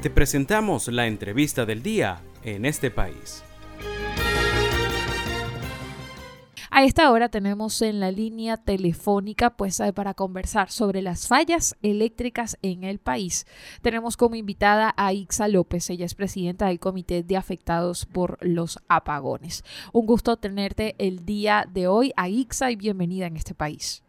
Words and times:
Te 0.00 0.10
presentamos 0.10 0.86
la 0.86 1.08
entrevista 1.08 1.66
del 1.66 1.82
día 1.82 2.20
en 2.44 2.64
este 2.66 2.88
país. 2.88 3.42
A 6.70 6.84
esta 6.84 7.10
hora 7.10 7.28
tenemos 7.28 7.82
en 7.82 7.98
la 7.98 8.12
línea 8.12 8.56
telefónica 8.58 9.50
pues 9.50 9.80
eh, 9.80 9.92
para 9.92 10.14
conversar 10.14 10.70
sobre 10.70 11.02
las 11.02 11.26
fallas 11.26 11.76
eléctricas 11.82 12.56
en 12.62 12.84
el 12.84 13.00
país. 13.00 13.44
Tenemos 13.82 14.16
como 14.16 14.36
invitada 14.36 14.94
a 14.96 15.12
Ixa 15.12 15.48
López, 15.48 15.90
ella 15.90 16.06
es 16.06 16.14
presidenta 16.14 16.68
del 16.68 16.78
Comité 16.78 17.24
de 17.24 17.36
Afectados 17.36 18.06
por 18.06 18.38
los 18.40 18.78
Apagones. 18.86 19.64
Un 19.92 20.06
gusto 20.06 20.36
tenerte 20.36 20.94
el 20.98 21.24
día 21.26 21.66
de 21.68 21.88
hoy 21.88 22.12
a 22.16 22.28
Ixa 22.28 22.70
y 22.70 22.76
bienvenida 22.76 23.26
en 23.26 23.36
este 23.36 23.52
país. 23.52 24.04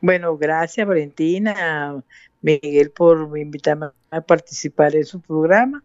Bueno, 0.00 0.38
gracias 0.38 0.86
Valentina, 0.86 2.02
Miguel 2.40 2.90
por 2.90 3.36
invitarme 3.38 3.86
a 4.10 4.20
participar 4.20 4.94
en 4.94 5.04
su 5.04 5.20
programa. 5.20 5.82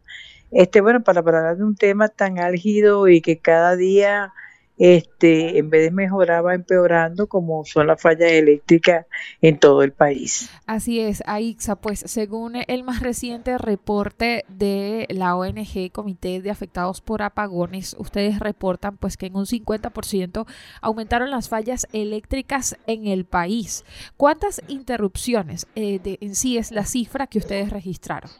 Este, 0.51 0.81
bueno, 0.81 1.03
para 1.03 1.19
hablar 1.19 1.57
de 1.57 1.63
un 1.63 1.75
tema 1.75 2.09
tan 2.09 2.39
álgido 2.39 3.07
y 3.07 3.21
que 3.21 3.39
cada 3.39 3.75
día 3.75 4.33
este, 4.77 5.57
en 5.59 5.69
vez 5.69 5.83
de 5.83 5.91
mejorar 5.91 6.45
va 6.45 6.55
empeorando 6.55 7.27
como 7.27 7.63
son 7.65 7.87
las 7.87 8.01
fallas 8.01 8.31
eléctricas 8.31 9.05
en 9.41 9.59
todo 9.59 9.83
el 9.83 9.91
país. 9.91 10.49
Así 10.65 10.99
es, 10.99 11.23
AIXA, 11.25 11.75
pues 11.75 11.99
según 11.99 12.55
el 12.67 12.83
más 12.83 13.01
reciente 13.01 13.57
reporte 13.57 14.45
de 14.47 15.05
la 15.09 15.35
ONG 15.35 15.91
Comité 15.91 16.41
de 16.41 16.51
Afectados 16.51 17.01
por 17.01 17.21
Apagones, 17.21 17.95
ustedes 17.99 18.39
reportan 18.39 18.97
pues 18.97 19.17
que 19.17 19.27
en 19.27 19.35
un 19.35 19.45
50% 19.45 20.45
aumentaron 20.81 21.31
las 21.31 21.49
fallas 21.49 21.87
eléctricas 21.93 22.77
en 22.87 23.07
el 23.07 23.25
país. 23.25 23.85
¿Cuántas 24.17 24.61
interrupciones 24.67 25.67
eh, 25.75 25.99
de, 26.03 26.17
en 26.21 26.35
sí 26.35 26.57
es 26.57 26.71
la 26.71 26.85
cifra 26.85 27.27
que 27.27 27.37
ustedes 27.39 27.69
registraron? 27.69 28.31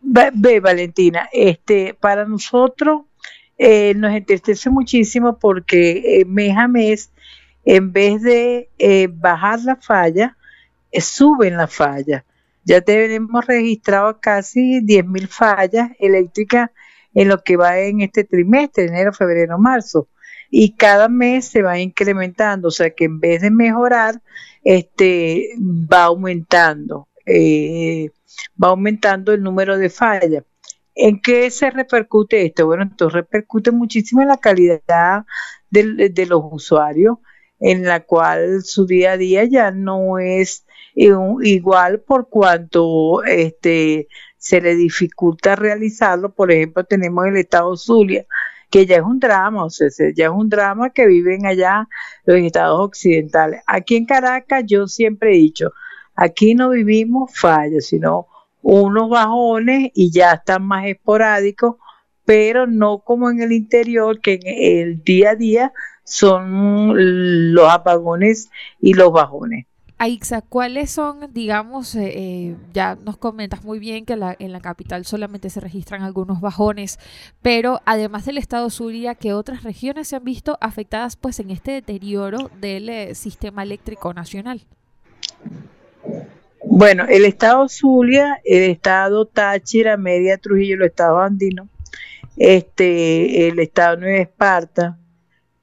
Ve, 0.00 0.60
Valentina, 0.60 1.28
este, 1.32 1.94
para 1.94 2.24
nosotros 2.24 3.02
eh, 3.58 3.92
nos 3.96 4.14
entristece 4.14 4.70
muchísimo 4.70 5.38
porque 5.38 6.20
eh, 6.20 6.24
mes 6.24 6.56
a 6.56 6.68
mes, 6.68 7.10
en 7.64 7.92
vez 7.92 8.22
de 8.22 8.70
eh, 8.78 9.08
bajar 9.12 9.60
la 9.64 9.76
falla, 9.76 10.36
suben 10.92 11.56
la 11.56 11.66
falla. 11.66 12.24
Ya 12.64 12.80
tenemos 12.80 13.44
registrado 13.46 14.20
casi 14.20 14.80
10.000 14.80 15.28
fallas 15.28 15.90
eléctricas 15.98 16.70
en 17.14 17.28
lo 17.28 17.42
que 17.42 17.56
va 17.56 17.78
en 17.80 18.00
este 18.00 18.24
trimestre, 18.24 18.84
enero, 18.86 19.12
febrero, 19.12 19.58
marzo. 19.58 20.08
Y 20.50 20.76
cada 20.76 21.08
mes 21.08 21.46
se 21.46 21.62
va 21.62 21.78
incrementando, 21.78 22.68
o 22.68 22.70
sea 22.70 22.90
que 22.90 23.04
en 23.04 23.20
vez 23.20 23.42
de 23.42 23.50
mejorar, 23.50 24.22
este 24.64 25.50
va 25.60 26.04
aumentando, 26.04 27.08
va 28.62 28.68
aumentando 28.68 29.32
el 29.32 29.42
número 29.42 29.76
de 29.76 29.90
fallas. 29.90 30.44
¿En 31.00 31.20
qué 31.20 31.48
se 31.52 31.70
repercute 31.70 32.44
esto? 32.44 32.66
Bueno, 32.66 32.82
esto 32.82 33.08
repercute 33.08 33.70
muchísimo 33.70 34.20
en 34.20 34.28
la 34.28 34.38
calidad 34.38 35.24
de, 35.70 36.26
los 36.26 36.42
usuarios, 36.50 37.18
en 37.60 37.84
la 37.84 38.00
cual 38.00 38.62
su 38.64 38.84
día 38.84 39.12
a 39.12 39.16
día 39.16 39.44
ya 39.44 39.70
no 39.70 40.18
es 40.18 40.66
igual 40.96 42.00
por 42.00 42.28
cuanto 42.28 43.22
este, 43.22 44.08
se 44.38 44.60
le 44.60 44.74
dificulta 44.74 45.54
realizarlo. 45.54 46.34
Por 46.34 46.50
ejemplo, 46.50 46.82
tenemos 46.82 47.26
el 47.26 47.36
estado 47.36 47.76
Zulia, 47.76 48.26
que 48.68 48.84
ya 48.84 48.96
es 48.96 49.02
un 49.02 49.20
drama, 49.20 49.66
o 49.66 49.70
sea, 49.70 49.88
ya 50.16 50.24
es 50.24 50.32
un 50.32 50.48
drama 50.48 50.90
que 50.90 51.06
viven 51.06 51.46
allá 51.46 51.88
los 52.24 52.38
estados 52.38 52.80
occidentales. 52.80 53.62
Aquí 53.68 53.94
en 53.94 54.04
Caracas 54.04 54.64
yo 54.66 54.88
siempre 54.88 55.30
he 55.30 55.38
dicho, 55.38 55.70
aquí 56.16 56.56
no 56.56 56.70
vivimos 56.70 57.30
fallas, 57.38 57.86
sino 57.86 58.26
unos 58.62 59.08
bajones 59.08 59.90
y 59.94 60.10
ya 60.10 60.32
están 60.32 60.64
más 60.64 60.86
esporádicos, 60.86 61.76
pero 62.24 62.66
no 62.66 63.00
como 63.00 63.30
en 63.30 63.40
el 63.40 63.52
interior, 63.52 64.20
que 64.20 64.34
en 64.34 64.40
el 64.44 65.02
día 65.02 65.30
a 65.30 65.34
día 65.34 65.72
son 66.04 67.54
los 67.54 67.70
apagones 67.70 68.50
y 68.80 68.94
los 68.94 69.12
bajones. 69.12 69.66
Aixa, 70.00 70.42
¿cuáles 70.42 70.92
son, 70.92 71.32
digamos, 71.32 71.96
eh, 71.96 72.12
eh, 72.14 72.56
ya 72.72 72.94
nos 72.94 73.16
comentas 73.16 73.64
muy 73.64 73.80
bien 73.80 74.06
que 74.06 74.12
en 74.12 74.52
la 74.52 74.60
capital 74.60 75.04
solamente 75.04 75.50
se 75.50 75.58
registran 75.58 76.02
algunos 76.02 76.40
bajones, 76.40 77.00
pero 77.42 77.80
además 77.84 78.24
del 78.24 78.38
estado 78.38 78.70
Zulia, 78.70 79.16
¿qué 79.16 79.32
otras 79.32 79.64
regiones 79.64 80.06
se 80.06 80.14
han 80.14 80.22
visto 80.22 80.56
afectadas 80.60 81.16
pues 81.16 81.40
en 81.40 81.50
este 81.50 81.72
deterioro 81.72 82.48
del 82.60 82.88
eh, 82.88 83.16
sistema 83.16 83.64
eléctrico 83.64 84.14
nacional? 84.14 84.66
Bueno, 86.70 87.06
el 87.08 87.24
estado 87.24 87.66
Zulia, 87.66 88.40
el 88.44 88.70
estado 88.70 89.24
Táchira, 89.24 89.96
Media 89.96 90.36
Trujillo, 90.36 90.76
el 90.76 90.82
estado 90.82 91.18
andino, 91.18 91.66
este, 92.36 93.48
el 93.48 93.58
estado 93.58 93.96
Nueva 93.96 94.18
Esparta, 94.18 94.98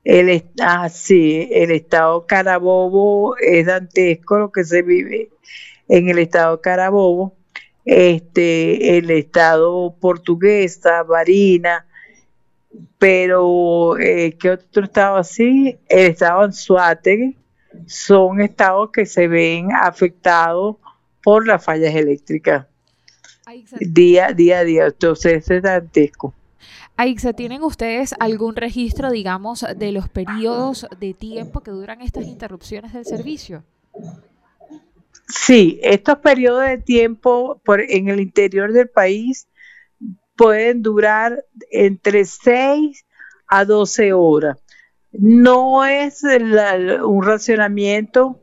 el, 0.03 0.43
ah, 0.59 0.89
el 1.09 1.71
estado 1.71 2.25
Carabobo 2.25 3.37
es 3.37 3.67
dantesco 3.67 4.39
lo 4.39 4.51
que 4.51 4.63
se 4.63 4.81
vive 4.81 5.29
en 5.87 6.09
el 6.09 6.17
estado 6.17 6.59
Carabobo, 6.59 7.35
este, 7.85 8.97
el 8.97 9.11
estado 9.11 9.95
portuguesa, 10.01 11.03
Varina, 11.03 11.85
pero 12.97 13.97
eh, 13.99 14.35
¿qué 14.39 14.49
otro 14.49 14.83
estado 14.83 15.17
así? 15.17 15.77
El 15.87 16.07
estado 16.07 16.41
Anzuategui, 16.41 17.37
son 17.85 18.41
estados 18.41 18.89
que 18.91 19.05
se 19.05 19.27
ven 19.27 19.71
afectados 19.71 20.77
por 21.25 21.47
las 21.47 21.65
fallas 21.65 21.95
eléctricas. 21.95 22.67
Día, 23.79 24.31
día 24.31 24.59
a 24.59 24.63
día, 24.63 24.85
entonces 24.85 25.49
es 25.49 25.63
dantesco. 25.63 26.35
Aixa, 26.97 27.33
¿tienen 27.33 27.63
ustedes 27.63 28.13
algún 28.19 28.55
registro, 28.55 29.09
digamos, 29.09 29.65
de 29.75 29.91
los 29.91 30.07
periodos 30.07 30.85
de 30.99 31.15
tiempo 31.15 31.61
que 31.61 31.71
duran 31.71 32.01
estas 32.01 32.25
interrupciones 32.27 32.93
del 32.93 33.05
servicio? 33.05 33.63
Sí, 35.27 35.79
estos 35.81 36.19
periodos 36.19 36.67
de 36.67 36.77
tiempo 36.77 37.59
por, 37.65 37.81
en 37.81 38.09
el 38.09 38.19
interior 38.19 38.71
del 38.71 38.87
país 38.87 39.47
pueden 40.35 40.83
durar 40.83 41.43
entre 41.71 42.23
6 42.25 43.03
a 43.47 43.65
12 43.65 44.13
horas. 44.13 44.59
No 45.11 45.85
es 45.85 46.21
un 46.23 47.23
racionamiento 47.23 48.39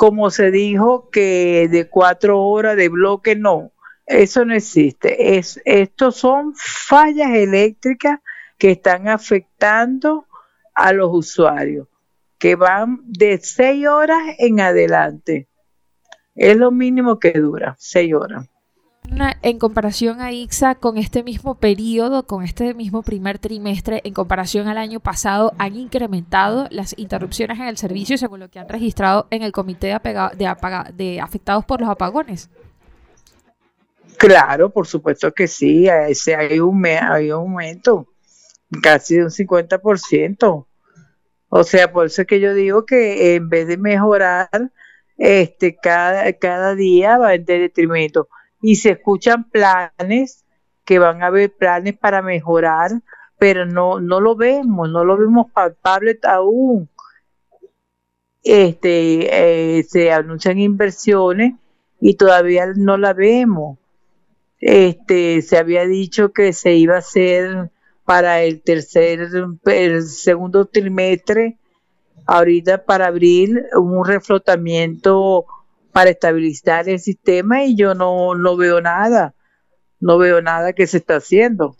como 0.00 0.30
se 0.30 0.50
dijo 0.50 1.10
que 1.10 1.68
de 1.70 1.90
cuatro 1.90 2.40
horas 2.40 2.74
de 2.74 2.88
bloque, 2.88 3.36
no, 3.36 3.70
eso 4.06 4.46
no 4.46 4.54
existe. 4.54 5.36
Es, 5.36 5.60
estos 5.66 6.16
son 6.16 6.54
fallas 6.56 7.32
eléctricas 7.32 8.20
que 8.56 8.70
están 8.70 9.08
afectando 9.08 10.24
a 10.74 10.94
los 10.94 11.10
usuarios, 11.12 11.86
que 12.38 12.54
van 12.54 13.00
de 13.04 13.36
seis 13.42 13.86
horas 13.88 14.22
en 14.38 14.60
adelante. 14.60 15.48
Es 16.34 16.56
lo 16.56 16.70
mínimo 16.70 17.18
que 17.18 17.32
dura, 17.32 17.76
seis 17.78 18.14
horas 18.14 18.48
en 19.42 19.58
comparación 19.58 20.20
a 20.20 20.32
IXA, 20.32 20.76
con 20.76 20.96
este 20.96 21.22
mismo 21.22 21.54
periodo, 21.54 22.26
con 22.26 22.44
este 22.44 22.74
mismo 22.74 23.02
primer 23.02 23.38
trimestre, 23.38 24.00
en 24.04 24.14
comparación 24.14 24.68
al 24.68 24.78
año 24.78 25.00
pasado, 25.00 25.52
han 25.58 25.76
incrementado 25.76 26.68
las 26.70 26.94
interrupciones 26.98 27.58
en 27.58 27.66
el 27.66 27.76
servicio 27.76 28.16
según 28.18 28.40
lo 28.40 28.50
que 28.50 28.58
han 28.58 28.68
registrado 28.68 29.26
en 29.30 29.42
el 29.42 29.52
Comité 29.52 29.88
de, 29.88 30.86
de, 30.94 31.20
Afectados 31.20 31.64
por 31.64 31.80
los 31.80 31.90
Apagones? 31.90 32.48
Claro, 34.16 34.70
por 34.70 34.86
supuesto 34.86 35.32
que 35.32 35.48
sí, 35.48 35.88
ese 35.88 36.36
hay 36.36 36.60
un, 36.60 36.76
un 36.78 37.30
aumento, 37.32 38.06
casi 38.82 39.16
de 39.16 39.24
un 39.24 39.30
50%. 39.30 40.66
O 41.48 41.64
sea, 41.64 41.92
por 41.92 42.06
eso 42.06 42.22
es 42.22 42.28
que 42.28 42.38
yo 42.38 42.54
digo 42.54 42.84
que 42.84 43.34
en 43.34 43.48
vez 43.48 43.66
de 43.66 43.76
mejorar, 43.76 44.48
este, 45.16 45.76
cada, 45.76 46.32
cada 46.34 46.74
día 46.74 47.18
va 47.18 47.34
en 47.34 47.44
detrimento 47.44 48.28
y 48.62 48.76
se 48.76 48.90
escuchan 48.90 49.48
planes, 49.50 50.44
que 50.84 50.98
van 50.98 51.22
a 51.22 51.26
haber 51.26 51.52
planes 51.52 51.96
para 51.96 52.22
mejorar, 52.22 52.90
pero 53.38 53.64
no, 53.64 54.00
no 54.00 54.20
lo 54.20 54.36
vemos, 54.36 54.90
no 54.90 55.04
lo 55.04 55.16
vemos 55.16 55.50
palpable 55.52 56.18
aún. 56.22 56.88
Este, 58.42 59.78
eh, 59.78 59.82
se 59.84 60.12
anuncian 60.12 60.58
inversiones 60.58 61.54
y 62.00 62.14
todavía 62.14 62.66
no 62.74 62.96
la 62.96 63.12
vemos. 63.12 63.78
Este, 64.58 65.42
se 65.42 65.56
había 65.56 65.86
dicho 65.86 66.32
que 66.32 66.52
se 66.52 66.74
iba 66.74 66.96
a 66.96 66.98
hacer 66.98 67.70
para 68.04 68.42
el 68.42 68.60
tercer, 68.60 69.28
el 69.64 70.02
segundo 70.02 70.66
trimestre, 70.66 71.56
ahorita 72.26 72.84
para 72.84 73.06
abril, 73.06 73.62
un 73.74 74.04
reflotamiento 74.04 75.46
para 75.92 76.10
estabilizar 76.10 76.88
el 76.88 77.00
sistema 77.00 77.64
y 77.64 77.76
yo 77.76 77.94
no, 77.94 78.34
no 78.34 78.56
veo 78.56 78.80
nada, 78.80 79.34
no 80.00 80.18
veo 80.18 80.40
nada 80.42 80.72
que 80.72 80.86
se 80.86 80.98
está 80.98 81.16
haciendo. 81.16 81.76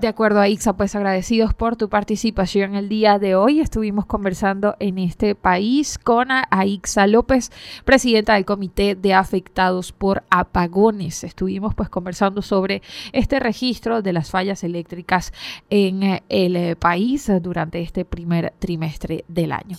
De 0.00 0.06
acuerdo 0.06 0.40
a 0.40 0.48
Ixa, 0.48 0.74
pues 0.74 0.94
agradecidos 0.94 1.54
por 1.54 1.74
tu 1.74 1.88
participación 1.88 2.76
el 2.76 2.88
día 2.88 3.18
de 3.18 3.34
hoy. 3.34 3.58
Estuvimos 3.58 4.06
conversando 4.06 4.76
en 4.78 4.98
este 4.98 5.34
país 5.34 5.98
con 5.98 6.28
Aixa 6.30 7.08
López, 7.08 7.50
presidenta 7.84 8.34
del 8.34 8.44
Comité 8.44 8.94
de 8.94 9.14
Afectados 9.14 9.90
por 9.90 10.22
Apagones. 10.30 11.24
Estuvimos 11.24 11.74
pues 11.74 11.88
conversando 11.88 12.42
sobre 12.42 12.80
este 13.12 13.40
registro 13.40 14.00
de 14.00 14.12
las 14.12 14.30
fallas 14.30 14.62
eléctricas 14.62 15.32
en 15.68 16.02
eh, 16.04 16.22
el 16.28 16.54
eh, 16.54 16.76
país 16.76 17.28
durante 17.42 17.80
este 17.80 18.04
primer 18.04 18.52
trimestre 18.60 19.24
del 19.26 19.50
año. 19.50 19.78